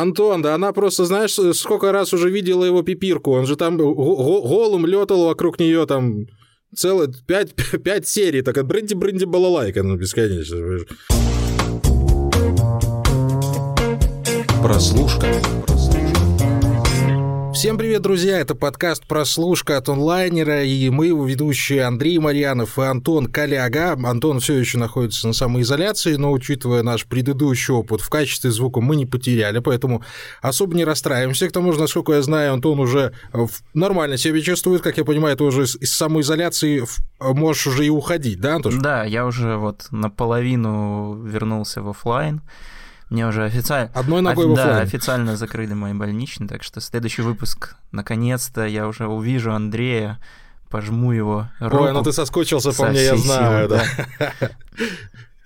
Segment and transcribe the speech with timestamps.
[0.00, 3.32] Антон, да она просто, знаешь, сколько раз уже видела его пипирку.
[3.32, 6.26] Он же там голым летал вокруг нее там
[6.74, 8.42] целых пять, пять серий.
[8.42, 10.56] Так бренди-бренди балалайка, ну, бесконечно.
[14.62, 15.26] Прослушка.
[17.54, 18.38] Всем привет, друзья!
[18.38, 23.92] Это подкаст «Прослушка» от онлайнера, и мы его ведущие Андрей Марьянов и Антон Коляга.
[23.92, 28.96] Антон все еще находится на самоизоляции, но, учитывая наш предыдущий опыт, в качестве звука мы
[28.96, 30.02] не потеряли, поэтому
[30.40, 31.46] особо не расстраиваемся.
[31.46, 33.12] К тому же, насколько я знаю, Антон уже
[33.74, 36.84] нормально себя чувствует, как я понимаю, ты уже из самоизоляции
[37.20, 38.76] можешь уже и уходить, да, Антош?
[38.76, 42.40] Да, я уже вот наполовину вернулся в офлайн.
[43.12, 43.90] Мне уже официально...
[43.92, 44.52] Одной ногой офи...
[44.54, 50.18] в Да, официально закрыли мои больничные, так что следующий выпуск, наконец-то, я уже увижу Андрея,
[50.70, 51.84] пожму его руку.
[51.84, 54.50] Ой, ну ты соскучился по мне, я знаю, силы, да.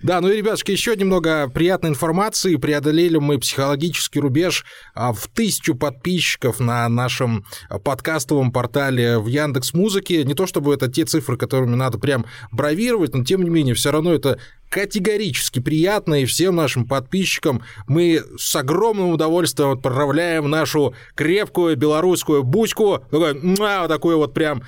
[0.01, 2.55] Да, ну и, ребятушки, еще немного приятной информации.
[2.55, 7.45] Преодолели мы психологический рубеж а, в тысячу подписчиков на нашем
[7.83, 10.23] подкастовом портале в Яндекс Музыке.
[10.23, 13.91] Не то чтобы это те цифры, которыми надо прям бравировать, но тем не менее, все
[13.91, 21.77] равно это категорически приятно, и всем нашим подписчикам мы с огромным удовольствием отправляем нашу крепкую
[21.77, 24.63] белорусскую бучку, такой, вот такой вот прям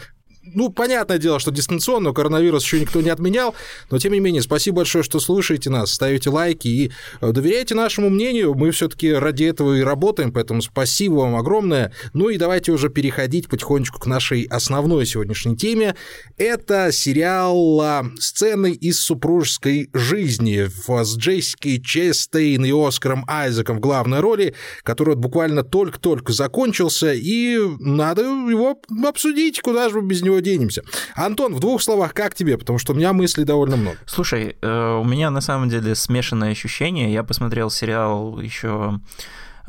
[0.53, 3.55] ну, понятное дело, что дистанционно, коронавирус еще никто не отменял,
[3.89, 6.91] но тем не менее, спасибо большое, что слушаете нас, ставите лайки и
[7.21, 11.93] э, доверяйте нашему мнению, мы все-таки ради этого и работаем, поэтому спасибо вам огромное.
[12.13, 15.95] Ну и давайте уже переходить потихонечку к нашей основной сегодняшней теме.
[16.37, 24.19] Это сериал а, «Сцены из супружеской жизни» с Джессикой Честейн и Оскаром Айзеком в главной
[24.19, 30.83] роли, который буквально только-только закончился, и надо его обсудить, куда же без него денемся.
[31.15, 32.57] Антон, в двух словах, как тебе?
[32.57, 33.97] Потому что у меня мыслей довольно много.
[34.05, 37.11] Слушай, э, у меня на самом деле смешанное ощущение.
[37.11, 38.99] Я посмотрел сериал еще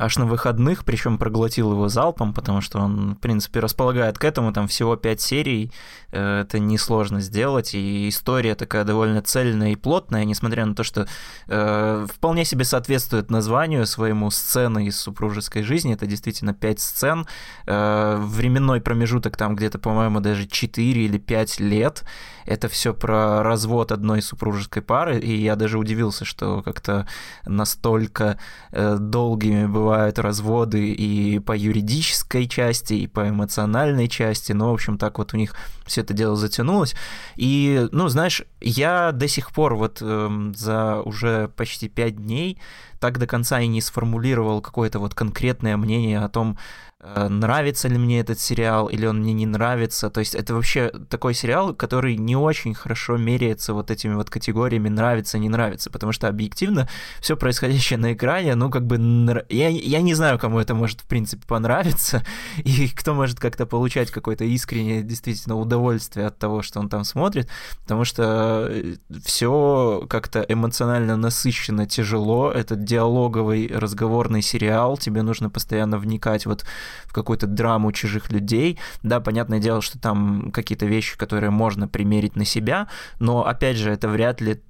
[0.01, 4.51] аж на выходных, причем проглотил его залпом, потому что он, в принципе, располагает к этому,
[4.51, 5.71] там всего пять серий,
[6.11, 11.07] это несложно сделать, и история такая довольно цельная и плотная, несмотря на то, что
[11.47, 17.25] э, вполне себе соответствует названию своему сцены из супружеской жизни, это действительно пять сцен,
[17.65, 22.03] э, временной промежуток там где-то, по-моему, даже 4 или 5 лет,
[22.45, 27.07] это все про развод одной супружеской пары, и я даже удивился, что как-то
[27.45, 28.37] настолько
[28.71, 34.97] э, долгими бывают разводы и по юридической части, и по эмоциональной части, ну, в общем,
[34.97, 35.55] так вот у них
[35.85, 36.95] все это дело затянулось.
[37.35, 42.57] И, ну, знаешь, я до сих пор вот э, за уже почти пять дней
[43.01, 46.57] так до конца и не сформулировал какое-то вот конкретное мнение о том,
[47.03, 50.11] Э, нравится ли мне этот сериал или он мне не нравится.
[50.11, 54.87] То есть это вообще такой сериал, который не очень хорошо меряется вот этими вот категориями
[54.87, 56.87] нравится, не нравится, потому что объективно
[57.19, 61.07] все происходящее на экране, ну как бы я, я не знаю, кому это может в
[61.07, 62.23] принципе понравиться
[62.57, 67.49] и кто может как-то получать какое-то искреннее действительно удовольствие от того, что он там смотрит,
[67.81, 68.95] потому что э,
[69.25, 72.51] все как-то эмоционально насыщенно, тяжело.
[72.51, 76.65] Это диалоговый разговорный сериал, тебе нужно постоянно вникать вот
[77.05, 78.79] в какую-то драму чужих людей.
[79.01, 82.87] Да, понятное дело, что там какие-то вещи, которые можно примерить на себя,
[83.19, 84.61] но, опять же, это вряд ли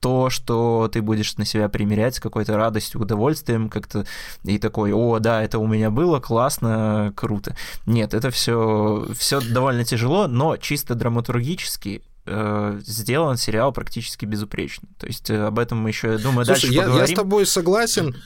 [0.00, 4.06] то, что ты будешь на себя примерять с какой-то радостью, удовольствием, как-то
[4.44, 7.56] и такой, о, да, это у меня было, классно, круто.
[7.86, 14.88] Нет, это все, все довольно тяжело, но чисто драматургически э, сделан сериал практически безупречно.
[14.98, 17.06] То есть э, об этом мы еще, думаю, Слушай, дальше я, поговорим.
[17.08, 18.16] я с тобой согласен.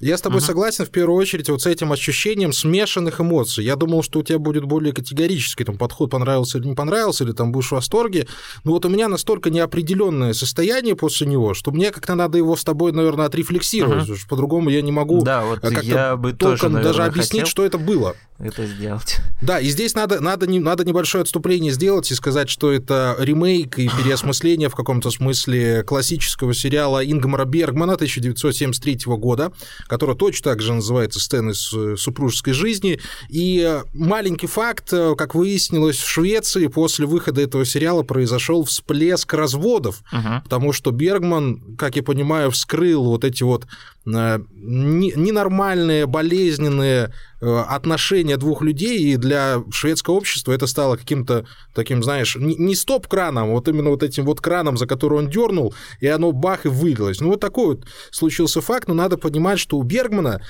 [0.00, 0.46] Я с тобой угу.
[0.46, 3.64] согласен в первую очередь вот с этим ощущением смешанных эмоций.
[3.64, 7.32] Я думал, что у тебя будет более категорический там, подход, понравился или не понравился, или
[7.32, 8.26] там будешь в восторге.
[8.64, 12.64] Но вот у меня настолько неопределенное состояние после него, что мне как-то надо его с
[12.64, 14.08] тобой, наверное, отрефлексировать.
[14.08, 14.18] Угу.
[14.28, 17.78] По-другому я не могу да, вот я бы тоже, наверное, даже объяснить, хотел что это
[17.78, 18.14] было.
[18.38, 19.18] Это сделать.
[19.40, 23.78] Да, и здесь надо, надо, не, надо небольшое отступление сделать и сказать, что это ремейк
[23.78, 29.52] и переосмысление в каком-то смысле классического сериала Ингмара Бергмана 1973 года,
[29.86, 33.00] который точно так же называется «Сцены э, супружеской жизни».
[33.28, 39.32] И э, маленький факт, э, как выяснилось, в Швеции после выхода этого сериала произошел всплеск
[39.34, 40.42] разводов, угу.
[40.44, 43.66] потому что Бергман, как я понимаю, вскрыл вот эти вот
[44.04, 47.12] ненормальные, болезненные
[47.42, 51.44] отношения двух людей, и для шведского общества это стало каким-то
[51.74, 55.74] таким, знаешь, не стоп-краном, а вот именно вот этим вот краном, за который он дернул,
[56.00, 57.20] и оно бах и вылилось.
[57.20, 60.40] Ну, вот такой вот случился факт, но надо понимать, что у Бергмана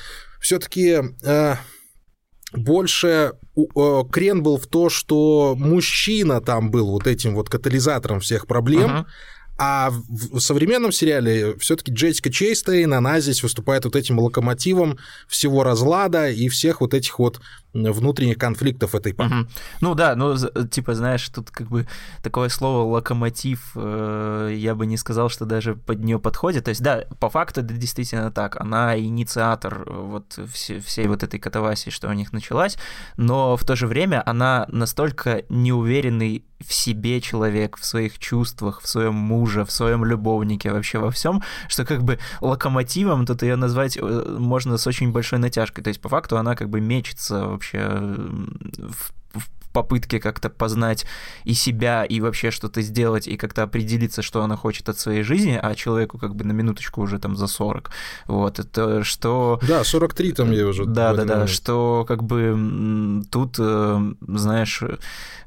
[0.40, 1.54] все-таки э,
[2.52, 8.46] больше э, крен был в то, что мужчина там был вот этим вот катализатором всех
[8.46, 9.04] проблем, uh-huh
[9.64, 14.98] А в современном сериале все-таки Джессика Чейстейн, она здесь выступает вот этим локомотивом
[15.28, 17.40] всего разлада и всех вот этих вот
[17.72, 19.40] внутренних конфликтов этой пары.
[19.40, 19.48] Угу.
[19.80, 20.36] Ну да, ну
[20.70, 21.86] типа, знаешь, тут как бы
[22.22, 26.64] такое слово локомотив, э, я бы не сказал, что даже под нее подходит.
[26.64, 28.60] То есть да, по факту это действительно так.
[28.60, 32.76] Она инициатор э, вот все, всей вот этой катавасии, что у них началась,
[33.16, 38.88] но в то же время она настолько неуверенный в себе человек, в своих чувствах, в
[38.88, 43.96] своем муже, в своем любовнике, вообще во всем, что как бы локомотивом тут ее назвать
[43.96, 45.84] э, можно с очень большой натяжкой.
[45.84, 47.86] То есть по факту она как бы мечется вообще
[48.78, 49.12] в
[49.72, 51.06] попытке как-то познать
[51.44, 55.58] и себя, и вообще что-то сделать, и как-то определиться, что она хочет от своей жизни,
[55.60, 57.90] а человеку как бы на минуточку уже там за 40.
[58.26, 59.60] Вот, это что...
[59.66, 60.84] Да, 43 там я уже.
[60.84, 64.82] Да, да, да, что как бы тут, э, знаешь,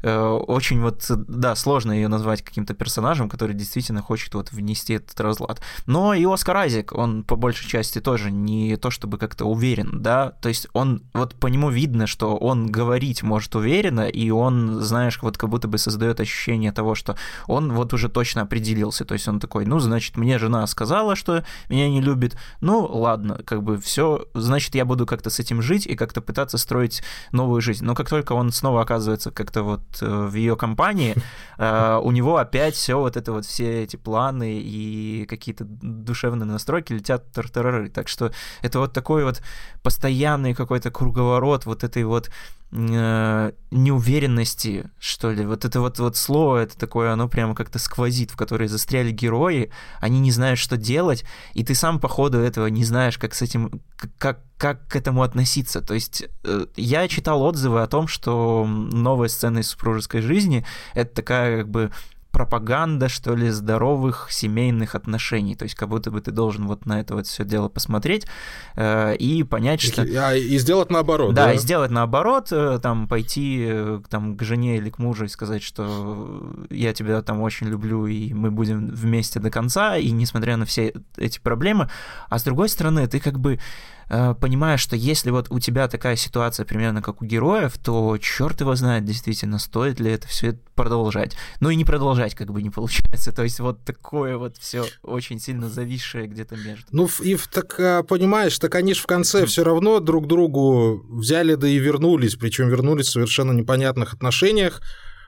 [0.02, 5.20] э, очень вот, да, сложно ее назвать каким-то персонажем, который действительно хочет вот внести этот
[5.20, 5.62] разлад.
[5.86, 10.32] Но и Оскар Айзек, он по большей части тоже не то чтобы как-то уверен, да,
[10.42, 15.20] то есть он, вот по нему видно, что он говорить может уверенно, и он, знаешь,
[15.22, 17.18] вот как будто бы создает ощущение того, что
[17.48, 21.44] он вот уже точно определился, то есть он такой, ну, значит, мне жена сказала, что
[21.70, 25.86] меня не любит, ну, ладно, как бы все, значит, я буду как-то с этим жить
[25.86, 27.86] и как-то пытаться строить новую жизнь.
[27.86, 31.16] Но как только он снова оказывается как-то вот э, в ее компании,
[31.58, 36.94] э, у него опять все вот это вот все эти планы и какие-то душевные настройки
[36.94, 37.90] летят тартарары.
[37.90, 38.32] Так что
[38.62, 39.42] это вот такой вот
[39.84, 42.30] постоянный какой-то круговорот вот этой вот
[42.72, 45.46] э, неуверенности, что ли.
[45.46, 49.72] Вот это вот, вот слово, это такое, оно прямо как-то сквозит, в которое застряли герои,
[50.00, 53.42] они не знают, что делать, и ты сам по ходу этого не знаешь, как с
[53.42, 53.82] этим,
[54.18, 55.82] как, как к этому относиться.
[55.82, 61.16] То есть э, я читал отзывы о том, что новая сцена из супружеской жизни— это
[61.16, 61.92] такая как бы
[62.36, 65.56] пропаганда, что ли, здоровых семейных отношений.
[65.56, 68.28] То есть как будто бы ты должен вот на это вот все дело посмотреть
[68.76, 70.02] э, и понять, что...
[70.02, 71.46] А, и сделать наоборот, да?
[71.46, 75.30] Да, и сделать наоборот, э, там, пойти э, там, к жене или к мужу и
[75.30, 80.58] сказать, что я тебя там очень люблю, и мы будем вместе до конца, и несмотря
[80.58, 81.90] на все эти проблемы.
[82.28, 86.16] А с другой стороны, ты как бы Э, понимаешь, что если вот у тебя такая
[86.16, 91.36] ситуация примерно как у героев, то черт его знает действительно, стоит ли это все продолжать.
[91.60, 93.32] Ну и не продолжать как бы не получается.
[93.32, 96.86] То есть вот такое вот все очень сильно зависшее где-то между.
[96.92, 101.56] Ну и так а, понимаешь, так они же в конце все равно друг другу взяли
[101.56, 104.82] да и вернулись, причем вернулись в совершенно непонятных отношениях.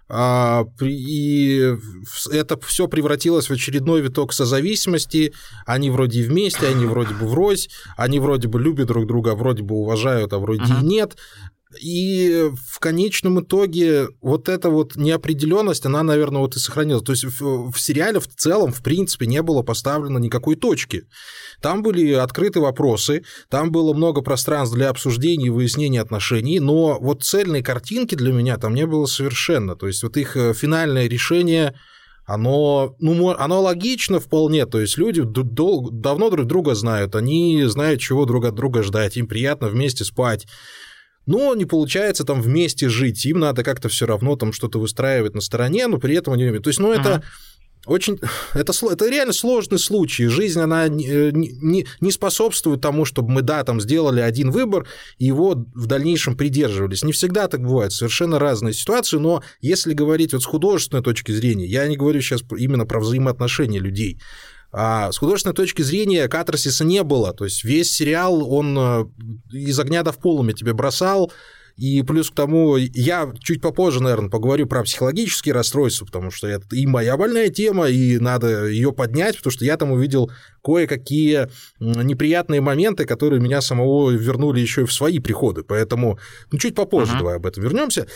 [0.09, 1.75] А, и
[2.31, 5.33] это все превратилось в очередной виток созависимости.
[5.65, 9.63] Они вроде вместе, они вроде бы врозь, они вроде бы любят друг друга, а вроде
[9.63, 10.81] бы уважают, а вроде uh-huh.
[10.81, 11.17] и нет.
[11.79, 17.03] И в конечном итоге вот эта вот неопределенность, она, наверное, вот и сохранилась.
[17.03, 21.03] То есть в, в сериале в целом, в принципе, не было поставлено никакой точки.
[21.61, 27.23] Там были открыты вопросы, там было много пространств для обсуждения и выяснения отношений, но вот
[27.23, 29.75] цельной картинки для меня там не было совершенно.
[29.75, 31.75] То есть вот их э, финальное решение
[32.27, 38.01] оно, ну, оно логично вполне, то есть люди дол- давно друг друга знают, они знают,
[38.01, 40.45] чего друг от друга ждать, им приятно вместе спать,
[41.27, 45.41] но не получается там вместе жить, им надо как-то все равно там что-то выстраивать на
[45.41, 46.57] стороне, но при этом они...
[46.59, 47.21] То есть, ну, это...
[47.85, 48.19] Очень,
[48.53, 50.27] это, это реально сложный случай.
[50.27, 54.87] Жизнь, она не, не, не способствует тому, чтобы мы, да, там сделали один выбор,
[55.17, 57.03] и его в дальнейшем придерживались.
[57.03, 61.65] Не всегда так бывает, совершенно разные ситуации, но если говорить вот с художественной точки зрения,
[61.65, 64.19] я не говорю сейчас именно про взаимоотношения людей,
[64.71, 67.33] а с художественной точки зрения катарсиса не было.
[67.33, 69.05] То есть весь сериал, он э,
[69.51, 71.31] из огня до в полуме тебе бросал,
[71.77, 76.75] и плюс к тому, я чуть попозже, наверное, поговорю про психологические расстройства, потому что это
[76.75, 80.31] и моя больная тема, и надо ее поднять, потому что я там увидел
[80.63, 85.63] кое-какие неприятные моменты, которые меня самого вернули еще и в свои приходы.
[85.63, 86.17] Поэтому
[86.51, 87.19] ну, чуть попозже uh-huh.
[87.19, 88.07] давай об этом вернемся.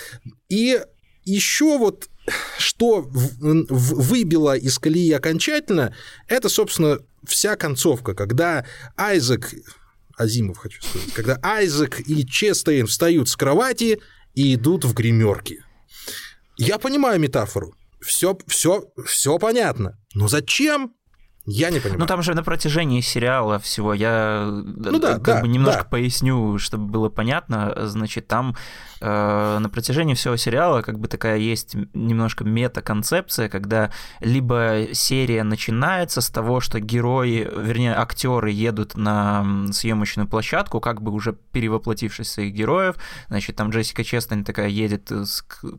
[0.49, 0.79] И
[1.23, 2.09] еще вот
[2.57, 5.95] что выбило из колеи окончательно,
[6.27, 8.65] это, собственно, вся концовка, когда
[8.97, 9.53] Айзек,
[10.17, 14.01] Азимов хочу сказать, когда Айзек и Честейн встают с кровати
[14.33, 15.63] и идут в гримерки.
[16.57, 20.93] Я понимаю метафору, все, все, все понятно, но зачем?
[21.45, 21.99] Я не понимаю.
[21.99, 25.89] Ну там же на протяжении сериала всего я ну, да, как да, бы немножко да.
[25.89, 27.73] поясню, чтобы было понятно.
[27.87, 28.55] Значит, там
[29.01, 36.21] э, на протяжении всего сериала как бы такая есть немножко мета-концепция, когда либо серия начинается
[36.21, 42.53] с того, что герои, вернее, актеры едут на съемочную площадку, как бы уже перевоплотившись своих
[42.53, 42.95] героев.
[43.27, 45.11] Значит, там Джессика Честон такая едет,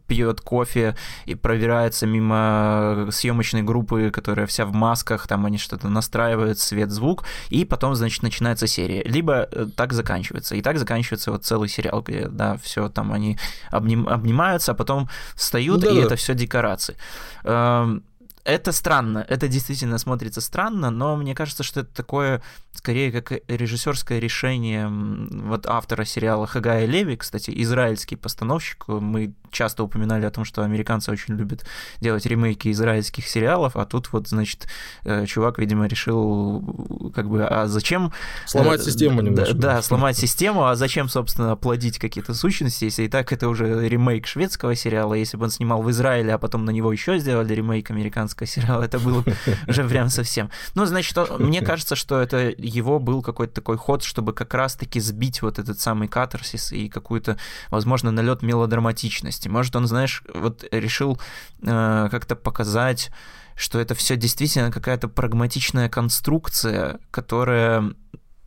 [0.07, 6.59] пьет кофе и проверяется мимо съемочной группы, которая вся в масках, там они что-то настраивают,
[6.59, 9.03] свет, звук, и потом, значит, начинается серия.
[9.05, 10.55] Либо э, так заканчивается.
[10.57, 13.39] И так заканчивается вот целый сериал, где, да, все там они
[13.71, 16.07] обним, обнимаются, а потом встают, да, и да.
[16.07, 16.97] это все декорации.
[17.45, 18.05] Эм,
[18.45, 22.43] это странно, это действительно смотрится странно, но мне кажется, что это такое
[22.73, 28.89] скорее как режиссерское решение вот автора сериала Хагая Леви, кстати, израильский постановщик.
[28.89, 31.65] Мы часто упоминали о том, что американцы очень любят
[32.01, 34.67] делать ремейки израильских сериалов, а тут вот, значит,
[35.05, 38.13] э, чувак, видимо, решил как бы, а зачем...
[38.47, 39.55] Сломать э, систему немножко.
[39.55, 43.89] Да, да, сломать систему, а зачем, собственно, плодить какие-то сущности, если и так это уже
[43.89, 47.55] ремейк шведского сериала, если бы он снимал в Израиле, а потом на него еще сделали
[47.55, 49.25] ремейк американского сериала, это было
[49.69, 50.51] уже прям совсем.
[50.75, 55.43] Ну, значит, мне кажется, что это его был какой-то такой ход, чтобы как раз-таки сбить
[55.43, 57.37] вот этот самый катарсис и какую-то,
[57.69, 59.42] возможно, налет мелодраматичности.
[59.49, 61.21] Может, он, знаешь, вот решил
[61.63, 63.11] э, как-то показать
[63.55, 67.93] что это все действительно какая-то прагматичная конструкция, которая,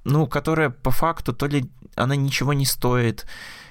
[0.03, 3.25] ну, которая по факту то ли она ничего не стоит,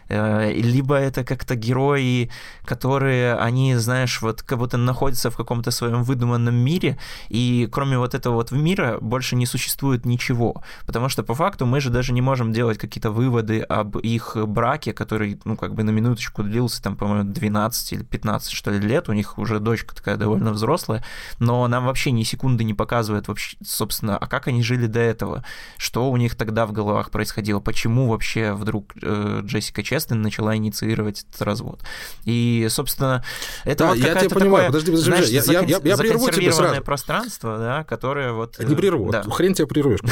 [0.08, 2.30] либо это как-то герои,
[2.64, 8.14] которые, они, знаешь, вот как будто находятся в каком-то своем выдуманном мире, и кроме вот
[8.14, 12.20] этого вот мира больше не существует ничего, потому что по факту мы же даже не
[12.20, 16.96] можем делать какие-то выводы об их браке, который, ну, как бы на минуточку длился, там,
[16.96, 21.04] по-моему, 12 или 15, что ли, лет, у них уже дочка такая довольно взрослая,
[21.38, 25.44] но нам вообще ни секунды не показывает вообще, собственно, а как они жили до этого,
[25.76, 31.24] что у них тогда в головах происходило, почему вообще вдруг э, Джессика Честен начала инициировать
[31.28, 31.80] этот развод.
[32.24, 33.24] И, собственно,
[33.64, 36.52] это да, вот я тебя понимаю, подожди, подожди, знаешь, я, я, я, я прерву тебя
[36.52, 36.82] сразу.
[36.82, 38.58] пространство, да, которое вот...
[38.58, 39.22] Не прерву, да.
[39.22, 40.00] хрен тебя прервешь.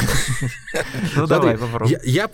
[1.15, 1.97] Ну давай, попробуй.
[2.03, 2.29] Я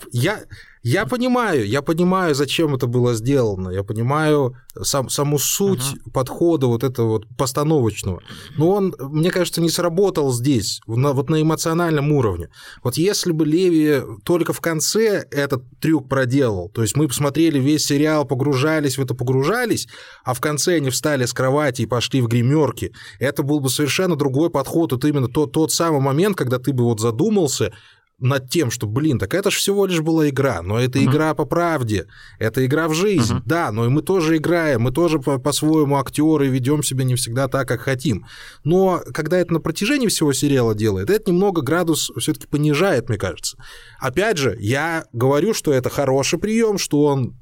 [0.82, 6.10] я понимаю, я понимаю, зачем это было сделано, я понимаю сам, саму суть uh-huh.
[6.12, 8.22] подхода вот этого вот постановочного,
[8.56, 12.48] но он, мне кажется, не сработал здесь, на, вот на эмоциональном уровне.
[12.82, 17.84] Вот если бы Леви только в конце этот трюк проделал, то есть мы посмотрели весь
[17.84, 19.86] сериал, погружались в это, погружались,
[20.24, 24.16] а в конце они встали с кровати и пошли в гримерки, это был бы совершенно
[24.16, 27.72] другой подход, вот именно тот, тот самый момент, когда ты бы вот задумался,
[28.20, 31.04] над тем, что, блин, так это же всего лишь была игра, но это uh-huh.
[31.04, 32.06] игра по правде,
[32.38, 33.42] это игра в жизнь, uh-huh.
[33.44, 37.48] да, но и мы тоже играем, мы тоже по- по-своему актеры ведем себя не всегда
[37.48, 38.26] так, как хотим.
[38.64, 43.56] Но когда это на протяжении всего сериала делает, это немного градус все-таки понижает, мне кажется.
[43.98, 47.38] Опять же, я говорю, что это хороший прием, что он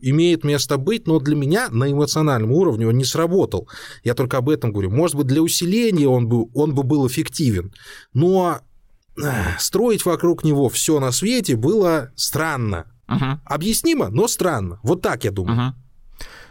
[0.00, 3.68] имеет место быть, но для меня на эмоциональном уровне он не сработал.
[4.04, 4.90] Я только об этом говорю.
[4.90, 7.72] Может быть, для усиления он бы, он бы был эффективен,
[8.12, 8.60] но
[9.58, 12.86] строить вокруг него все на свете было странно.
[13.08, 13.40] Угу.
[13.44, 14.80] Объяснимо, но странно.
[14.82, 15.68] Вот так я думаю.
[15.68, 15.76] Угу.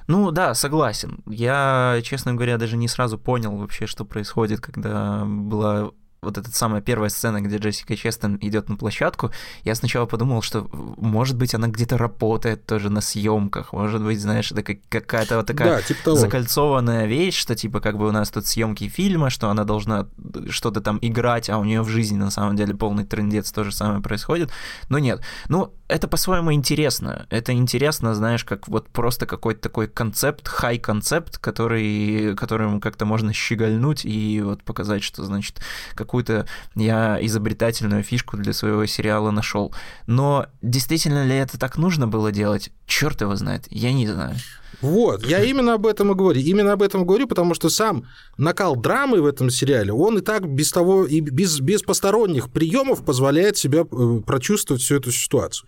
[0.07, 1.23] Ну да, согласен.
[1.25, 5.91] Я, честно говоря, даже не сразу понял вообще, что происходит, когда была
[6.25, 9.31] вот эта самая первая сцена, где Джессика Честон идет на площадку,
[9.63, 10.67] я сначала подумал, что,
[10.97, 15.77] может быть, она где-то работает тоже на съемках, может быть, знаешь, это какая-то вот такая
[15.77, 19.63] да, типа закольцованная вещь, что типа как бы у нас тут съемки фильма, что она
[19.63, 20.07] должна
[20.49, 23.71] что-то там играть, а у нее в жизни на самом деле полный трендец, то же
[23.71, 24.51] самое происходит.
[24.89, 25.21] Но нет.
[25.47, 27.27] Ну, это по-своему интересно.
[27.29, 34.03] Это интересно, знаешь, как вот просто какой-то такой концепт, хай-концепт, который, которым как-то можно щегольнуть
[34.05, 35.61] и вот показать, что, значит,
[35.93, 39.73] какую-то я изобретательную фишку для своего сериала нашел.
[40.07, 42.71] Но действительно ли это так нужно было делать?
[42.85, 44.35] Черт его знает, я не знаю.
[44.81, 46.39] Вот, я именно об этом и говорю.
[46.41, 48.05] Именно об этом говорю, потому что сам
[48.37, 53.03] накал драмы в этом сериале, он и так без того, и без, без посторонних приемов
[53.03, 55.67] позволяет себя э, прочувствовать всю эту ситуацию.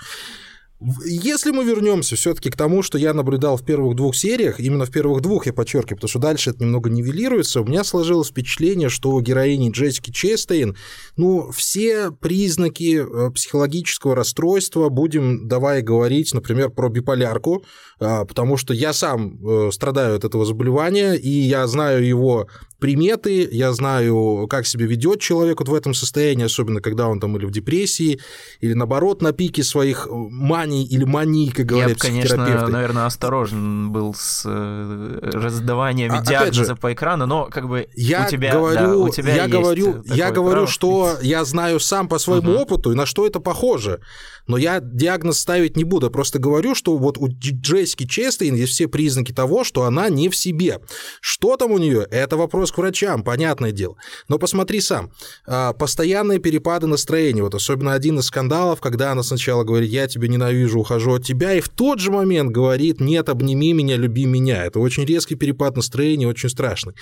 [0.80, 4.92] Если мы вернемся все-таки к тому, что я наблюдал в первых двух сериях, именно в
[4.92, 9.10] первых двух я подчеркиваю, потому что дальше это немного нивелируется, у меня сложилось впечатление, что
[9.12, 10.78] у героини Джессики Честейн,
[11.16, 17.66] ну, все признаки э, психологического расстройства, будем, давай говорить, например, про биполярку,
[18.00, 22.48] потому что я сам э, страдаю от этого заболевания, и я знаю его
[22.80, 27.36] приметы, я знаю, как себя ведет человек вот в этом состоянии, особенно когда он там
[27.36, 28.20] или в депрессии,
[28.62, 33.06] или наоборот на пике своих маний манией или манией, как говорят Я бы, конечно, наверное,
[33.06, 38.30] осторожен был с э, раздаванием а, диагноза же, по экрану, но как бы я у
[38.30, 40.68] тебя, говорю, да, у тебя я говорю, я говорю, право.
[40.68, 42.62] что я знаю сам по своему угу.
[42.62, 44.00] опыту и на что это похоже.
[44.48, 47.28] Но я диагноз ставить не буду, просто говорю, что вот у
[47.96, 50.80] Честейн есть все признаки того, что она не в себе.
[51.22, 52.08] Что там у нее?
[52.10, 53.96] Это вопрос к врачам, понятное дело.
[54.28, 55.12] Но посмотри сам.
[55.46, 60.28] А, постоянные перепады настроения, вот особенно один из скандалов, когда она сначала говорит, я тебя
[60.28, 64.66] ненавижу, ухожу от тебя, и в тот же момент говорит, нет, обними меня, люби меня.
[64.66, 66.94] Это очень резкий перепад настроения, очень страшный.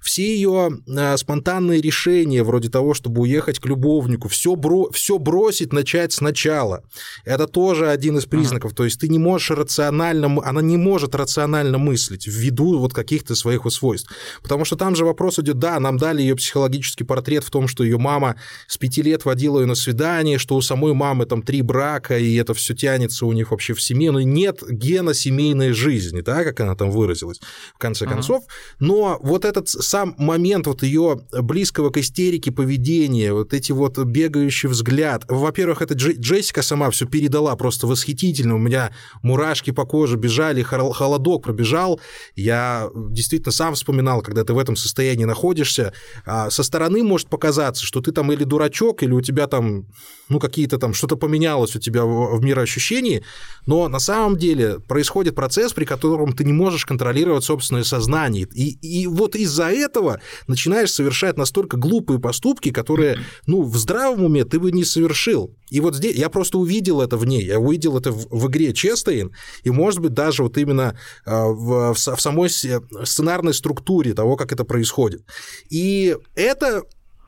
[0.00, 5.72] Все ее а, спонтанные решения, вроде того, чтобы уехать к любовнику, все, бро все бросить,
[5.72, 6.82] начать сначала.
[7.24, 8.72] Это тоже один из признаков.
[8.72, 8.76] Ага.
[8.76, 13.64] То есть ты не можешь рационально, она не может рационально мыслить ввиду вот каких-то своих
[13.64, 14.10] усвойств.
[14.42, 17.84] Потому что там же вопрос идет, да, нам дали ее психологический портрет в том, что
[17.84, 18.36] ее мама
[18.66, 22.34] с пяти лет водила ее на свидание, что у самой мамы там три брака, и
[22.36, 24.10] это все тянется у них вообще в семье.
[24.10, 27.40] Но нет гена семейной жизни, да, как она там выразилась
[27.74, 28.14] в конце ага.
[28.14, 28.44] концов.
[28.78, 34.68] Но вот этот сам момент вот ее близкого к истерике поведения, вот эти вот бегающий
[34.68, 35.24] взгляд.
[35.28, 38.54] Во-первых, это Джессика сама все передала просто восхитительно.
[38.54, 42.00] У меня мурашки по коже бежали, холодок пробежал.
[42.36, 45.92] Я действительно сам вспоминал, когда ты в этом состоянии находишься.
[46.24, 49.86] А со стороны может показаться, что ты там или дурачок, или у тебя там,
[50.32, 53.22] ну, какие-то там, что-то поменялось у тебя в, мироощущении,
[53.66, 58.48] но на самом деле происходит процесс, при котором ты не можешь контролировать собственное сознание.
[58.54, 64.44] И, и вот из-за этого начинаешь совершать настолько глупые поступки, которые, ну, в здравом уме
[64.44, 65.54] ты бы не совершил.
[65.70, 68.72] И вот здесь я просто увидел это в ней, я увидел это в, в игре
[68.72, 69.32] Честейн,
[69.64, 74.52] и, может быть, даже вот именно а, в, в, в самой сценарной структуре того, как
[74.52, 75.22] это происходит.
[75.70, 76.82] И это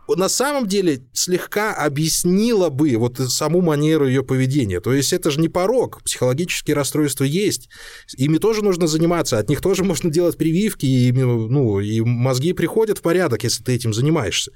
[0.08, 4.80] на самом деле слегка объяснило бы вот саму манеру ее поведения.
[4.80, 7.68] То есть это же не порог, психологические расстройства есть.
[8.16, 12.98] Ими тоже нужно заниматься, от них тоже можно делать прививки, и, ну, и мозги приходят
[12.98, 14.52] в порядок, если ты этим занимаешься.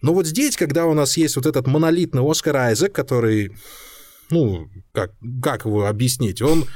[0.00, 3.50] Но вот здесь, когда у нас есть вот этот монолитный Оскар Айзек, который,
[4.30, 6.66] ну, как, как его объяснить, он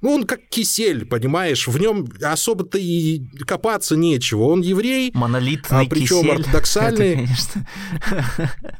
[0.00, 4.44] ну, он как кисель, понимаешь, в нем особо-то и копаться нечего.
[4.44, 6.30] Он еврей, монолитный а, причем кисель.
[6.30, 7.08] ортодоксальный.
[7.08, 7.68] Это, конечно.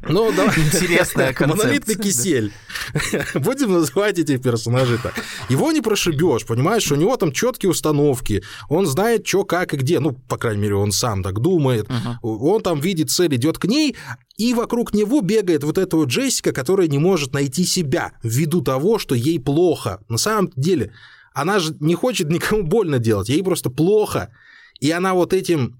[0.07, 0.45] Ну, да.
[0.45, 1.47] Интересная концепция.
[1.47, 2.53] Монолитный кисель.
[3.33, 5.13] Будем называть этих персонажей так.
[5.49, 9.99] Его не прошибешь, понимаешь, у него там четкие установки, он знает, что, как и где.
[9.99, 11.89] Ну, по крайней мере, он сам так думает.
[12.21, 13.95] Он там видит цель, идет к ней,
[14.39, 18.97] и вокруг него бегает вот эта вот Джессика, которая не может найти себя ввиду того,
[18.97, 20.01] что ей плохо.
[20.07, 20.93] На самом деле,
[21.33, 24.33] она же не хочет никому больно делать, ей просто плохо.
[24.79, 25.78] И она вот этим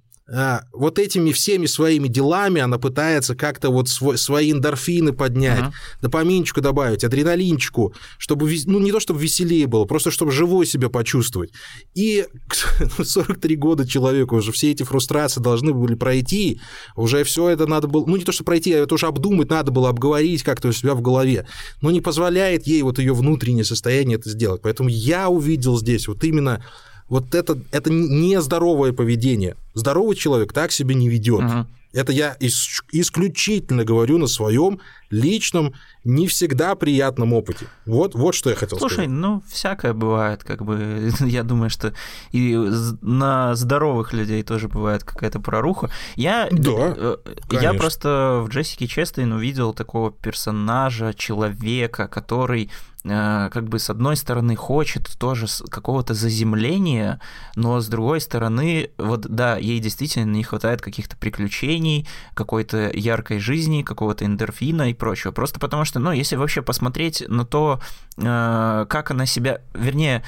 [0.74, 6.02] вот этими всеми своими делами она пытается как-то вот свой, свои эндорфины поднять, uh-huh.
[6.02, 11.52] допаминчику добавить, адреналинчику, чтобы, ну, не то чтобы веселее было, просто чтобы живой себя почувствовать.
[11.96, 12.28] И
[13.04, 16.62] 43 года человеку уже все эти фрустрации должны были пройти,
[16.96, 19.72] уже все это надо было, ну, не то, что пройти, а это уже обдумать надо
[19.72, 21.48] было, обговорить как-то у себя в голове,
[21.82, 24.62] но не позволяет ей вот ее внутреннее состояние это сделать.
[24.62, 26.63] Поэтому я увидел здесь вот именно
[27.10, 29.56] вот это, это нездоровое поведение.
[29.74, 31.43] Здоровый человек так себя не ведет.
[31.43, 31.67] Угу.
[31.91, 37.65] Это я ис- исключительно говорю на своем личном, не всегда приятном опыте.
[37.88, 39.10] Вот, вот что я хотел Слушай, сказать.
[39.10, 41.93] Слушай, ну, всякое бывает, как бы, я думаю, что
[42.32, 42.56] и
[43.02, 45.89] на здоровых людей тоже бывает какая-то проруха.
[46.15, 47.17] Я, да, э,
[47.52, 52.69] я просто в Джессике Честейн увидел такого персонажа, человека, который
[53.03, 57.21] как бы с одной стороны хочет тоже какого-то заземления,
[57.55, 63.83] но с другой стороны, вот да, ей действительно не хватает каких-то приключений, какой-то яркой жизни,
[63.83, 65.31] какого-то эндорфина и прочего.
[65.31, 67.79] Просто потому что, ну, если вообще посмотреть на то,
[68.17, 70.23] э, как она себя, вернее,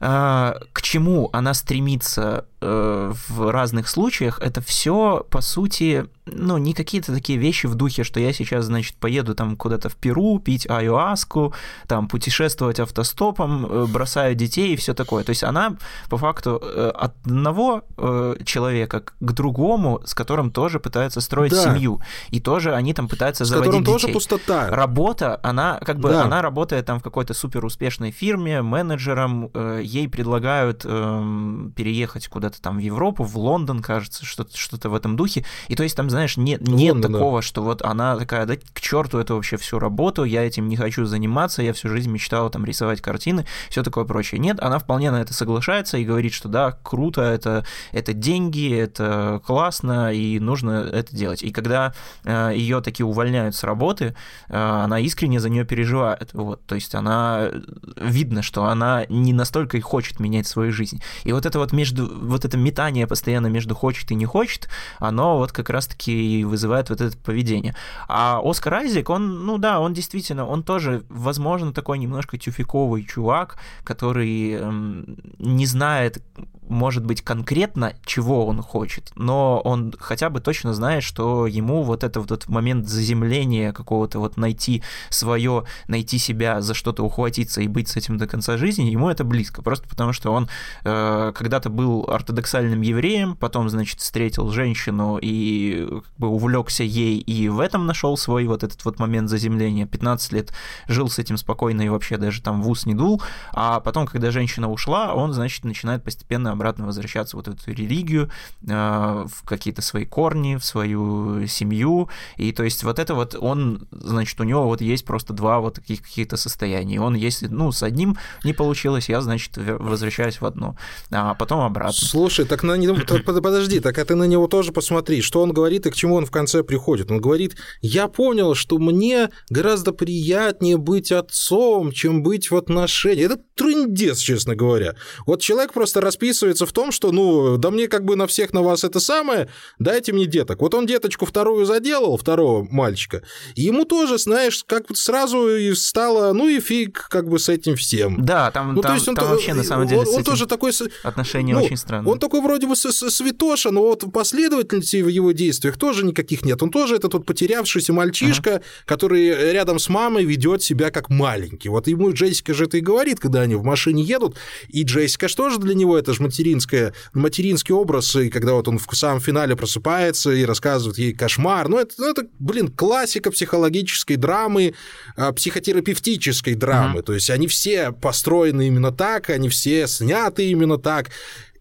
[0.00, 7.12] э, к чему она стремится в разных случаях, это все, по сути, ну, не какие-то
[7.12, 11.54] такие вещи в духе, что я сейчас, значит, поеду там куда-то в Перу, пить айуаску,
[11.86, 15.22] там, путешествовать автостопом, э, бросаю детей и все такое.
[15.22, 15.76] То есть она,
[16.10, 21.62] по факту, э, от одного э, человека к другому, с которым тоже пытается строить да.
[21.62, 22.00] семью,
[22.30, 23.84] и тоже они там пытаются с заводить детей.
[23.84, 24.68] тоже пустота.
[24.70, 26.24] Работа, она как бы, да.
[26.24, 29.50] она работает там в какой-то супер успешной фирме, менеджером,
[29.80, 34.94] ей предлагают эм, переехать куда-то куда-то там в Европу, в Лондон, кажется, что-то что в
[34.94, 35.44] этом духе.
[35.68, 37.42] И то есть там, знаешь, нет, нет Лондон, такого, да.
[37.42, 41.04] что вот она такая, да к черту эту вообще всю работу, я этим не хочу
[41.06, 44.40] заниматься, я всю жизнь мечтала там рисовать картины, все такое прочее.
[44.40, 49.40] Нет, она вполне на это соглашается и говорит, что да, круто, это, это деньги, это
[49.44, 51.42] классно, и нужно это делать.
[51.42, 51.92] И когда
[52.24, 54.14] э, ее такие увольняют с работы,
[54.48, 56.30] э, она искренне за нее переживает.
[56.32, 57.48] Вот, то есть она
[57.96, 61.00] видно, что она не настолько и хочет менять свою жизнь.
[61.24, 64.68] И вот это вот между вот это метание постоянно между хочет и не хочет,
[64.98, 67.74] оно вот как раз-таки вызывает вот это поведение.
[68.08, 73.58] А Оскар Айзек, он, ну да, он действительно, он тоже, возможно, такой немножко тюфиковый чувак,
[73.84, 76.22] который эм, не знает,
[76.68, 82.04] может быть, конкретно, чего он хочет, но он хотя бы точно знает, что ему вот
[82.04, 87.88] это вот момент заземления какого-то, вот найти свое, найти себя, за что-то ухватиться и быть
[87.88, 90.48] с этим до конца жизни, ему это близко, просто потому что он
[90.84, 97.48] э, когда-то был ортодоксальным евреем, потом, значит, встретил женщину и как бы увлекся ей, и
[97.48, 99.86] в этом нашел свой вот этот вот момент заземления.
[99.86, 100.52] 15 лет
[100.88, 104.30] жил с этим спокойно и вообще даже там в ус не дул, а потом, когда
[104.30, 108.30] женщина ушла, он, значит, начинает постепенно обратно возвращаться вот в эту религию,
[108.66, 113.86] э, в какие-то свои корни, в свою семью, и то есть вот это вот он,
[113.90, 117.82] значит, у него вот есть просто два вот таких каких-то состояния, он если, ну, с
[117.82, 120.76] одним не получилось, я, значит, возвращаюсь в одно,
[121.10, 121.92] а потом обратно.
[121.92, 125.86] Слушай, так на него, подожди, так а ты на него тоже посмотри, что он говорит
[125.86, 127.10] и к чему он в конце приходит.
[127.10, 133.24] Он говорит, я понял, что мне гораздо приятнее быть отцом, чем быть в отношении.
[133.24, 134.94] Это трындец, честно говоря.
[135.26, 136.00] Вот человек просто
[136.46, 139.48] расписывается в том, что, ну, да мне как бы на всех на вас это самое,
[139.78, 140.60] дайте мне деток.
[140.60, 143.22] Вот он деточку вторую заделал, второго мальчика,
[143.54, 147.76] и ему тоже, знаешь, как сразу и стало, ну и фиг как бы с этим
[147.76, 148.24] всем.
[148.24, 150.46] Да, там, ну, там, то есть он там вообще на самом деле он, он тоже
[150.46, 152.12] такой отношения ну, очень странные.
[152.12, 156.62] Он такой вроде бы святоша, но вот последовательности в его действиях тоже никаких нет.
[156.62, 158.62] Он тоже этот вот потерявшийся мальчишка, uh-huh.
[158.86, 161.68] который рядом с мамой ведет себя как маленький.
[161.68, 164.36] Вот ему Джессика же это и говорит, когда они в машине едут,
[164.68, 168.78] и Джессика что же для него, это же материнская, материнский образ, и когда вот он
[168.78, 174.16] в самом финале просыпается и рассказывает ей кошмар, ну это, ну, это блин, классика психологической
[174.16, 174.74] драмы,
[175.16, 177.04] а, психотерапевтической драмы, mm-hmm.
[177.04, 181.10] то есть они все построены именно так, они все сняты именно так,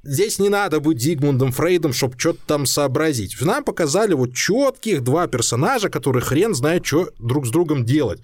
[0.07, 3.41] Здесь не надо быть Дигмундом Фрейдом, чтобы что-то там сообразить.
[3.41, 8.21] Нам показали вот четких два персонажа, которые хрен знает, что друг с другом делать.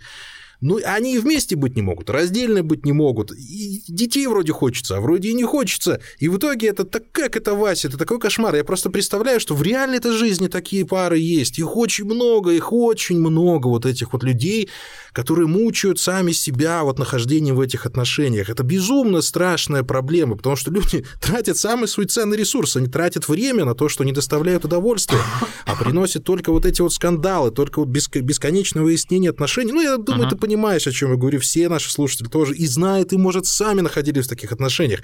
[0.62, 3.32] Ну, они и вместе быть не могут, раздельно быть не могут.
[3.32, 6.00] И детей вроде хочется, а вроде и не хочется.
[6.20, 8.56] И в итоге это так как это, Вася, это такой кошмар.
[8.56, 11.58] Я просто представляю, что в реальной этой жизни такие пары есть.
[11.58, 14.70] Их очень много, их очень много вот этих вот людей,
[15.14, 18.50] которые мучают сами себя вот нахождением в этих отношениях.
[18.50, 23.66] Это безумно страшная проблема, потому что люди тратят самый свой ценный ресурс, они тратят время
[23.66, 25.20] на то, что не доставляют удовольствия,
[25.66, 29.72] а приносят только вот эти вот скандалы, только вот бесконечное выяснение отношений.
[29.72, 30.30] Ну, я думаю, uh-huh.
[30.30, 33.82] ты понимаешь, о чем я говорю, все наши слушатели тоже и знают, и, может, сами
[33.82, 35.02] находились в таких отношениях.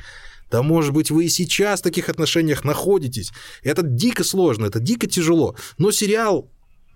[0.49, 3.31] Да, может быть, вы и сейчас в таких отношениях находитесь.
[3.63, 5.55] Это дико сложно, это дико тяжело.
[5.77, 6.49] Но сериал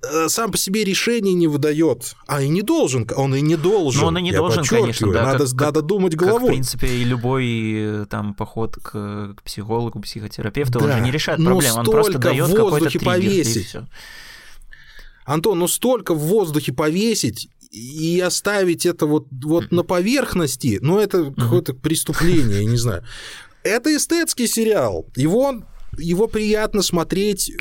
[0.03, 4.01] Э, сам по себе решение не выдает, а и не должен, он и не должен.
[4.01, 5.23] Но он и не должен, конечно, да.
[5.23, 6.39] Надо, как, надо думать головой.
[6.39, 11.01] Как, в принципе, и любой э, там поход к, к психологу, психотерапевту, да, он же
[11.01, 13.75] не решает проблем, он просто дает какой-то триггер, повесить.
[15.25, 21.33] Антон, ну столько в воздухе повесить и оставить это вот, вот на поверхности, ну это
[21.33, 23.03] какое-то преступление, я не знаю.
[23.63, 25.05] Это эстетский сериал.
[25.15, 25.63] Его
[25.97, 27.51] его приятно смотреть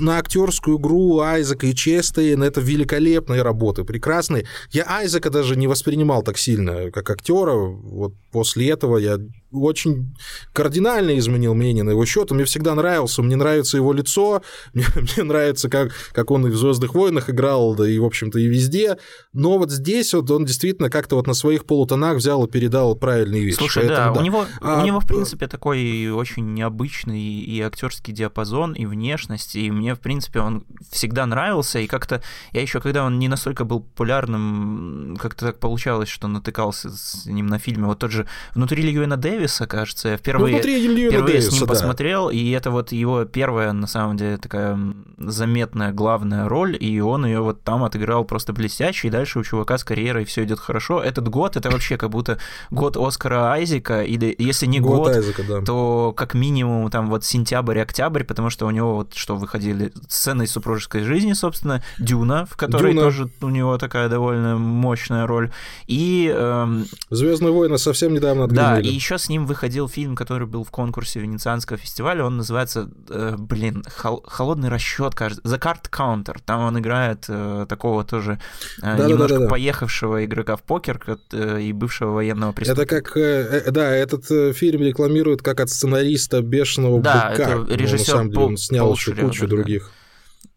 [0.00, 2.42] на актерскую игру Айзека и Честейн.
[2.42, 4.46] Это великолепные работы, прекрасные.
[4.70, 7.54] Я Айзека даже не воспринимал так сильно, как актера.
[7.54, 9.18] Вот после этого я
[9.52, 10.14] очень
[10.52, 12.30] кардинально изменил мнение на его счет.
[12.30, 14.42] Он мне всегда нравился, мне нравится его лицо,
[14.74, 18.38] мне, мне нравится, как, как он и в Звездных войнах играл, да и, в общем-то,
[18.38, 18.98] и везде.
[19.32, 23.44] Но вот здесь вот он действительно как-то вот на своих полутонах взял и передал правильные
[23.44, 23.56] вещи.
[23.56, 27.60] Слушай, Поэтому, да, да, у него, а, у него, в принципе, такой очень необычный и
[27.60, 32.80] актерский диапазон, и внешность, и мне, в принципе, он всегда нравился, и как-то я еще,
[32.80, 37.86] когда он не настолько был популярным, как-то так получалось, что натыкался с ним на фильме,
[37.86, 40.08] вот тот же «Внутри Льюина Дэвиса», Дэвиса, кажется.
[40.10, 41.66] Я впервые, ну, впервые Дэвиса, с ним да.
[41.66, 44.78] посмотрел, и это вот его первая, на самом деле, такая
[45.18, 49.78] заметная главная роль, и он ее вот там отыграл просто блестяще, и дальше у чувака
[49.78, 51.02] с карьерой все идет хорошо.
[51.02, 52.38] Этот год, это вообще как будто
[52.70, 55.60] год Оскара Айзека, или если не год, год Айзека, да.
[55.62, 60.52] то как минимум там вот сентябрь-октябрь, потому что у него вот что выходили сцены из
[60.52, 63.04] супружеской жизни, собственно, Дюна, в которой Дюна.
[63.04, 65.50] тоже у него такая довольно мощная роль,
[65.86, 66.32] и...
[66.34, 66.84] Эм...
[67.08, 68.82] Звездные войны совсем недавно отгремели.
[68.82, 72.90] Да, и еще с ним выходил фильм, который был в конкурсе Венецианского фестиваля, он называется,
[73.08, 76.36] э, блин, хол- «Холодный расчет», кажется, «The Card Counter».
[76.44, 78.38] Там он играет э, такого тоже
[78.82, 79.50] э, да, немножко да, да, да.
[79.50, 81.00] поехавшего игрока в покер
[81.32, 82.96] э, и бывшего военного преступника.
[82.96, 87.46] Это как, э, э, да, этот э, фильм рекламирует как от сценариста «Бешеного да, быка».
[87.46, 89.92] Да, это режиссер на самом деле, он снял еще кучу других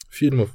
[0.09, 0.49] фильмов.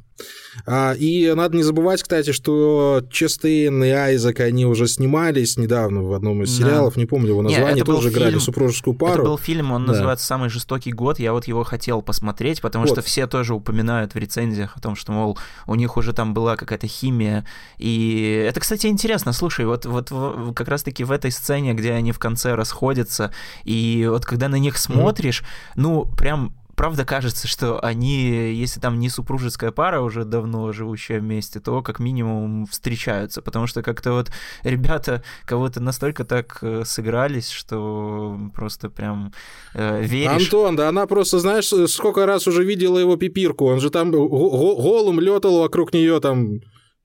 [0.66, 6.12] А, и надо не забывать, кстати, что Честейн и Айзек, они уже снимались недавно в
[6.12, 7.00] одном из сериалов, да.
[7.00, 9.14] не помню его название, Нет, тоже играли фильм, супружескую пару.
[9.14, 9.92] Это был фильм, он да.
[9.92, 12.92] называется «Самый жестокий год», я вот его хотел посмотреть, потому вот.
[12.92, 16.56] что все тоже упоминают в рецензиях о том, что, мол, у них уже там была
[16.56, 17.46] какая-то химия,
[17.78, 20.10] и это, кстати, интересно, слушай, вот, вот
[20.54, 23.32] как раз-таки в этой сцене, где они в конце расходятся,
[23.64, 25.72] и вот когда на них смотришь, mm-hmm.
[25.76, 31.58] ну, прям правда кажется, что они, если там не супружеская пара уже давно живущая вместе,
[31.58, 34.30] то как минимум встречаются, потому что как-то вот
[34.62, 39.32] ребята кого-то настолько так э, сыгрались, что просто прям
[39.74, 40.44] э, веришь.
[40.44, 45.18] Антон, да она просто, знаешь, сколько раз уже видела его пипирку, он же там голым
[45.18, 46.60] летал вокруг нее там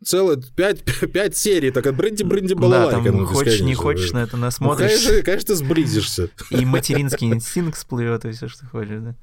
[0.05, 0.83] целых пять,
[1.13, 3.01] пять серий, так от бренди бренди балалайка.
[3.01, 4.91] Да, там, хочешь, не хочешь, на это насмотришь.
[4.91, 6.29] Ну, конечно, конечно, ты сблизишься.
[6.51, 9.15] И материнский инстинкт всплывет, и все, что хочешь, да.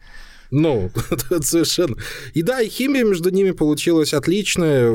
[0.51, 0.91] Ну,
[1.43, 1.97] совершенно.
[2.35, 4.93] И да, и химия между ними получилась отличная,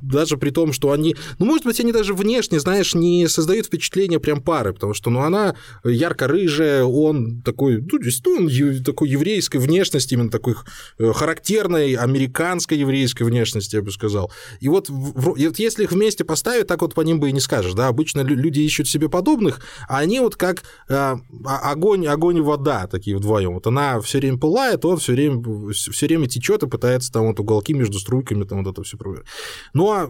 [0.00, 4.20] даже при том, что они, ну, может быть, они даже внешне, знаешь, не создают впечатление
[4.20, 5.54] прям пары, потому что, ну, она
[5.84, 7.98] ярко-рыжая, он такой, ну,
[8.38, 10.54] он такой еврейской внешности, именно такой
[10.98, 14.32] э, характерной американской еврейской внешности, я бы сказал.
[14.60, 17.40] И вот, и вот если их вместе поставить, так вот по ним бы и не
[17.40, 22.40] скажешь, да, обычно люди ищут себе подобных, а они вот как э, огонь, огонь и
[22.40, 23.54] вода такие вдвоем.
[23.54, 27.40] Вот она все время пылает, он все время, все время течет и пытается там вот
[27.40, 29.26] уголки между струйками, там вот это все проверять.
[29.72, 30.08] Ну, а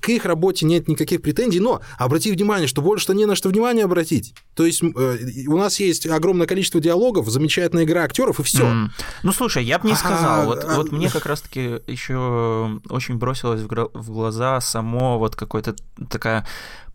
[0.00, 3.84] к их работе нет никаких претензий, но обрати внимание, что больше-то не на что внимание
[3.84, 4.34] обратить.
[4.54, 8.64] То есть э, у нас есть огромное количество диалогов, замечательная игра актеров и все.
[8.64, 8.88] Mm.
[9.22, 10.42] Ну, слушай, я бы не сказал.
[10.42, 10.76] А, вот, а...
[10.76, 15.74] вот мне как раз-таки еще очень бросилось в глаза само вот какое-то
[16.10, 16.46] такая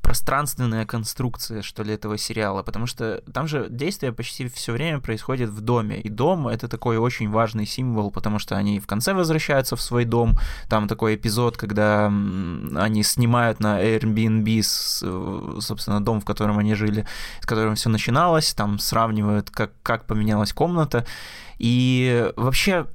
[0.03, 5.49] пространственная конструкция, что ли, этого сериала, потому что там же действие почти все время происходит
[5.49, 9.75] в доме, и дом— это такой очень важный символ, потому что они в конце возвращаются
[9.75, 10.37] в свой дом,
[10.67, 14.61] там такой эпизод, когда они снимают на Airbnb,
[15.61, 17.07] собственно, дом, в котором они жили,
[17.41, 21.05] с которым все начиналось, там сравнивают, как, как поменялась комната,
[21.59, 22.87] и вообще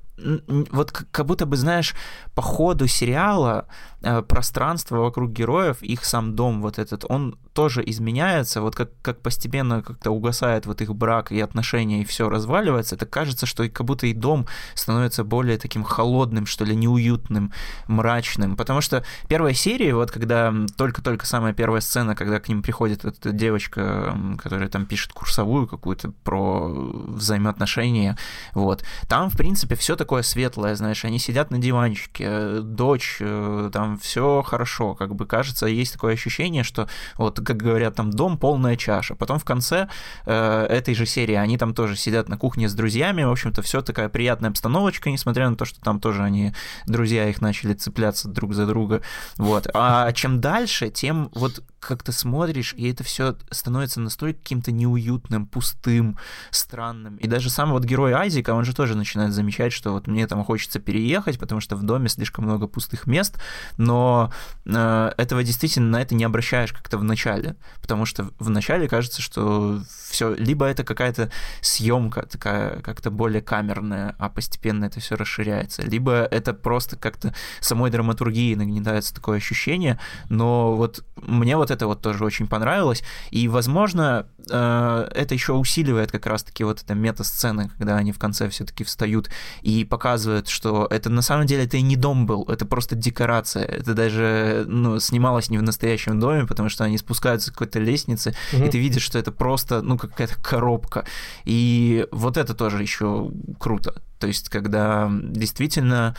[0.71, 1.95] вот как будто бы, знаешь,
[2.35, 3.67] по ходу сериала
[4.03, 9.21] э, пространство вокруг героев, их сам дом вот этот, он тоже изменяется, вот как, как
[9.21, 13.69] постепенно как-то угасает вот их брак и отношения, и все разваливается, это кажется, что и
[13.69, 17.53] как будто и дом становится более таким холодным, что ли, неуютным,
[17.87, 23.05] мрачным, потому что первая серия, вот когда только-только самая первая сцена, когда к ним приходит
[23.05, 28.17] эта девочка, которая там пишет курсовую какую-то про взаимоотношения,
[28.55, 33.71] вот, там, в принципе, все такое светлое, знаешь, они сидят на диванчике, Э, дочь, э,
[33.73, 38.39] там все хорошо, как бы кажется, есть такое ощущение, что вот, как говорят, там дом
[38.39, 39.15] полная чаша.
[39.15, 39.89] Потом в конце
[40.27, 43.81] э, этой же серии они там тоже сидят на кухне с друзьями, в общем-то, все
[43.81, 46.53] такая приятная обстановочка, несмотря на то, что там тоже они,
[46.87, 49.03] друзья их начали цепляться друг за друга,
[49.37, 49.67] вот.
[49.75, 55.47] А чем дальше, тем вот как то смотришь, и это все становится настолько каким-то неуютным,
[55.47, 56.19] пустым,
[56.51, 57.17] странным.
[57.17, 60.45] И даже сам вот герой Айзека, он же тоже начинает замечать, что вот мне там
[60.45, 63.39] хочется переехать, потому что в доме слишком много пустых мест,
[63.77, 64.33] но
[64.67, 69.23] э, этого действительно на это не обращаешь как-то в начале, потому что в начале кажется,
[69.23, 75.83] что все, либо это какая-то съемка такая как-то более камерная, а постепенно это все расширяется,
[75.83, 82.01] либо это просто как-то самой драматургии нагнетается такое ощущение, но вот мне вот это вот
[82.01, 87.97] тоже очень понравилось, и, возможно, э, это еще усиливает как раз-таки вот эта мета-сцена, когда
[87.97, 89.31] они в конце все-таки встают
[89.63, 93.65] и показывают, что это на самом деле это и не дом был, это просто декорация,
[93.65, 98.35] это даже ну, снималось не в настоящем доме, потому что они спускаются с какой-то лестницы,
[98.53, 98.65] угу.
[98.65, 101.05] и ты видишь, что это просто, ну, какая-то коробка.
[101.45, 104.03] И вот это тоже еще круто.
[104.19, 106.17] То есть, когда действительно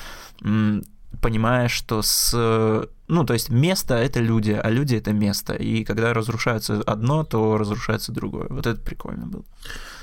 [1.21, 2.87] понимаешь, что с...
[3.07, 5.53] Ну, то есть место— это люди, а люди— это место.
[5.53, 8.47] И когда разрушается одно, то разрушается другое.
[8.49, 9.43] Вот это прикольно было.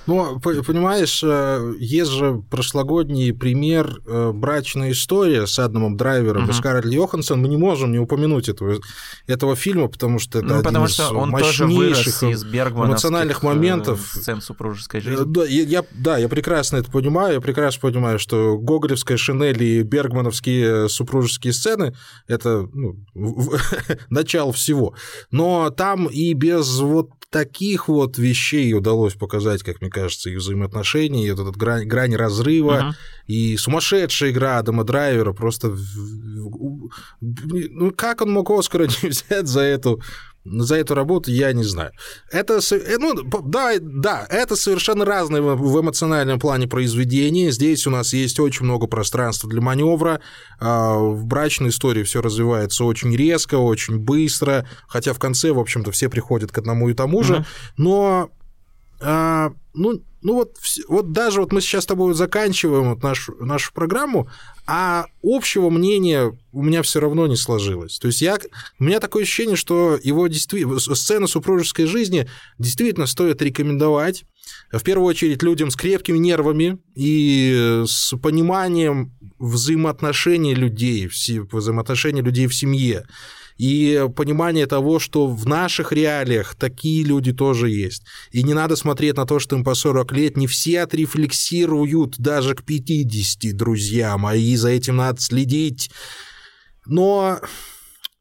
[0.07, 6.53] Ну, понимаешь, э, есть же прошлогодний пример э, «Брачная история» с Адамом Драйвером угу.
[6.53, 7.41] и Скарлетт Йоханссон.
[7.41, 8.79] Мы не можем не упомянуть этого,
[9.27, 13.47] этого фильма, потому что это ну, один потому из что он мощнейших из эмоциональных э,
[13.47, 14.01] моментов.
[14.15, 15.25] Сцен супружеской жизни.
[15.27, 17.35] Да я, да, я прекрасно это понимаю.
[17.35, 21.95] Я прекрасно понимаю, что гоголевская Шинель и бергмановские супружеские сцены–
[22.29, 22.97] это ну,
[24.11, 24.95] начало всего.
[25.31, 31.27] Но там и без вот таких вот вещей удалось показать, как мне кажется, их взаимоотношения,
[31.27, 32.95] и вот эта грань, грань разрыва, uh-huh.
[33.27, 35.77] и сумасшедшая игра Адама Драйвера, просто...
[37.21, 40.01] Ну, как он мог Оскара не взять за эту
[40.49, 41.91] за эту работу я не знаю.
[42.31, 47.51] Это, э, ну, да, да, это совершенно разные в эмоциональном плане произведения.
[47.51, 50.21] Здесь у нас есть очень много пространства для маневра.
[50.61, 55.91] А, в брачной истории все развивается очень резко, очень быстро, хотя в конце, в общем-то,
[55.91, 57.45] все приходят к одному и тому же.
[57.77, 58.31] Но
[59.01, 60.57] а, ну, ну вот,
[60.89, 64.29] вот даже вот мы сейчас с тобой заканчиваем вот нашу, нашу программу,
[64.67, 67.99] а общего мнения у меня все равно не сложилось.
[67.99, 68.39] То есть я,
[68.81, 72.29] у меня такое ощущение, что его действительно, сцену супружеской жизни
[72.59, 74.25] действительно стоит рекомендовать.
[74.73, 82.55] В первую очередь людям с крепкими нервами и с пониманием взаимоотношений людей, взаимоотношений людей в
[82.55, 83.07] семье
[83.59, 88.05] и понимание того, что в наших реалиях такие люди тоже есть.
[88.31, 92.55] И не надо смотреть на то, что им по 40 лет, не все отрефлексируют даже
[92.55, 95.91] к 50 друзьям, а и за этим надо следить.
[96.85, 97.41] Но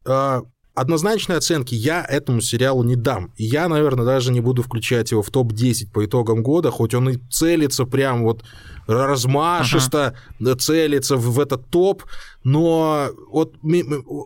[0.06, 0.42] э,
[0.76, 3.32] однозначной оценки я этому сериалу не дам.
[3.38, 7.10] И я, наверное, даже не буду включать его в топ-10 по итогам года, хоть он
[7.10, 8.44] и целится прям вот
[8.86, 10.56] размашисто, ага.
[10.58, 12.04] целится в, в этот топ,
[12.44, 13.56] но вот,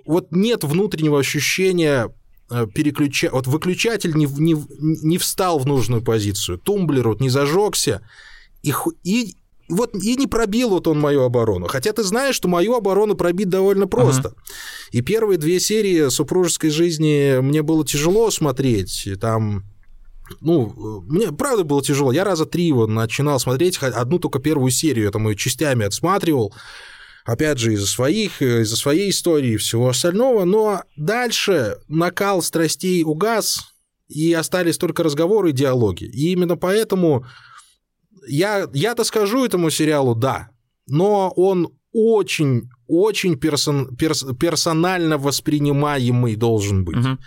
[0.05, 2.13] вот нет внутреннего ощущения
[2.49, 3.29] э, переключа...
[3.31, 8.01] Вот выключатель не, не, не встал в нужную позицию, тумблер вот не зажегся,
[8.63, 9.35] и, и,
[9.69, 11.67] вот и не пробил вот он мою оборону.
[11.67, 14.29] Хотя ты знаешь, что мою оборону пробить довольно просто.
[14.29, 14.35] Uh-huh.
[14.91, 19.07] И первые две серии супружеской жизни мне было тяжело смотреть.
[19.21, 19.63] Там
[20.41, 22.11] ну, мне правда было тяжело.
[22.11, 26.53] Я раза три его начинал смотреть, одну только первую серию, это мы частями отсматривал.
[27.25, 30.45] Опять же, из-за своих, из-за своей истории и всего остального.
[30.45, 33.73] Но дальше накал страстей угас,
[34.07, 36.05] и остались только разговоры и диалоги.
[36.05, 37.25] И именно поэтому
[38.27, 40.49] я, я-то скажу этому сериалу «да»,
[40.87, 46.97] но он очень очень персон, перс, персонально воспринимаемый должен быть.
[46.97, 47.17] Угу.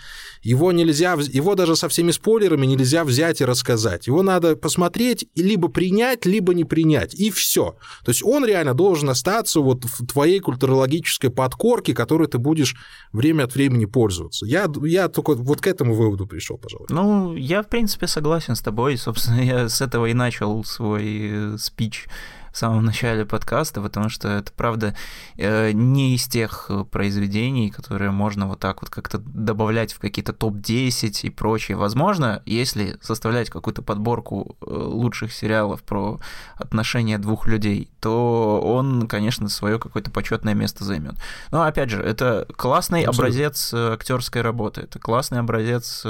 [0.41, 4.07] Его нельзя, его даже со всеми спойлерами нельзя взять и рассказать.
[4.07, 7.77] Его надо посмотреть и либо принять, либо не принять, и все.
[8.03, 12.75] То есть он реально должен остаться вот в твоей культурологической подкорке, которой ты будешь
[13.13, 14.45] время от времени пользоваться.
[14.45, 16.87] Я, я только вот к этому выводу пришел, пожалуй.
[16.89, 18.97] Ну, я, в принципе, согласен с тобой.
[18.97, 22.07] Собственно, я с этого и начал свой э, спич
[22.53, 24.95] в самом начале подкаста, потому что это, правда,
[25.37, 31.21] э, не из тех произведений, которые можно вот так вот как-то добавлять в какие-то топ-10
[31.23, 31.77] и прочее.
[31.77, 36.19] Возможно, если составлять какую-то подборку э, лучших сериалов про
[36.55, 41.15] отношения двух людей, то он, конечно, свое какое-то почетное место займет.
[41.49, 43.25] Но опять же, это классный Абсолютно.
[43.25, 46.05] образец э, актерской работы, это классный образец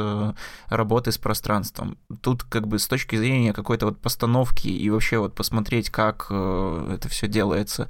[0.67, 1.97] работы с пространством.
[2.21, 6.32] Тут как бы с точки зрения какой-то вот постановки и вообще вот посмотреть, как Э,
[6.91, 7.87] это все делается.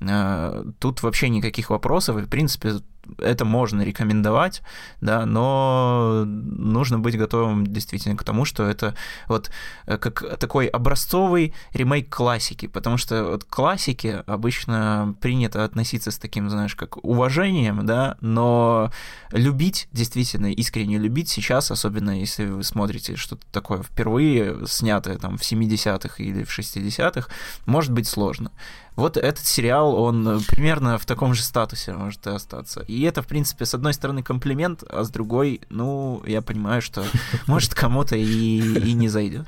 [0.00, 2.74] Э, тут вообще никаких вопросов, и, в принципе,
[3.18, 4.62] это можно рекомендовать,
[5.00, 8.94] да, но нужно быть готовым действительно к тому, что это
[9.28, 9.50] вот
[9.86, 16.50] э, как такой образцовый ремейк классики, потому что вот классики обычно принято относиться с таким,
[16.50, 18.90] знаешь, как уважением, да, но
[19.30, 25.42] любить, действительно, искренне любить сейчас, особенно если вы смотрите что-то такое впервые снятое там в
[25.42, 27.28] 70-х или в 60-х,
[27.66, 28.50] может быть сложно.
[28.96, 32.80] Вот этот сериал, он примерно в таком же статусе может и остаться.
[32.88, 37.04] И это, в принципе, с одной стороны комплимент, а с другой, ну, я понимаю, что
[37.46, 39.46] может кому-то и, и не зайдет.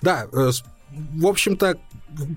[0.00, 0.50] Да, э,
[0.90, 1.78] в общем-то,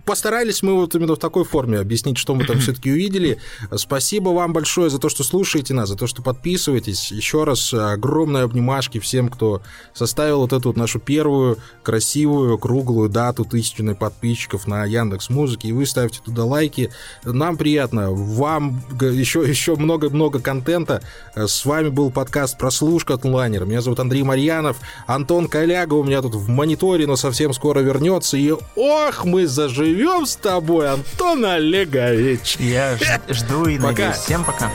[0.06, 3.40] постарались мы вот именно в такой форме объяснить, что мы там все-таки увидели.
[3.76, 7.12] Спасибо вам большое за то, что слушаете нас, за то, что подписываетесь.
[7.12, 9.62] Еще раз огромное обнимашки всем, кто
[9.94, 15.72] составил вот эту вот нашу первую красивую круглую дату тысячной подписчиков на Яндекс Музыке, и
[15.72, 16.92] вы ставьте туда лайки.
[17.24, 21.02] Нам приятно, вам еще, еще много-много контента.
[21.36, 23.66] С вами был подкаст «Прослушка от онлайнера».
[23.66, 28.38] Меня зовут Андрей Марьянов, Антон Коляга у меня тут в мониторе, но совсем скоро вернется.
[28.38, 32.58] И ох, мы за заживем с тобой, Антон Олегович.
[32.60, 32.98] Я
[33.30, 34.18] жду и надеюсь.
[34.18, 34.72] Всем пока.